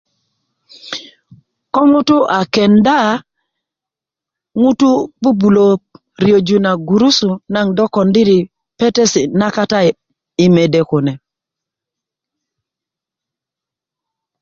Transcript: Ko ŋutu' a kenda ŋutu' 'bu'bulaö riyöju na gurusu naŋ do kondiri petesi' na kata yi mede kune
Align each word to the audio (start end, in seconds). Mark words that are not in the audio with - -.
Ko 1.73 1.81
ŋutu' 1.91 2.27
a 2.37 2.39
kenda 2.53 2.97
ŋutu' 4.61 5.03
'bu'bulaö 5.19 5.73
riyöju 6.23 6.57
na 6.65 6.71
gurusu 6.87 7.29
naŋ 7.53 7.67
do 7.77 7.85
kondiri 7.95 8.39
petesi' 8.77 9.31
na 9.39 9.47
kata 9.57 9.79
yi 10.39 10.45
mede 10.55 10.81
kune 10.89 11.13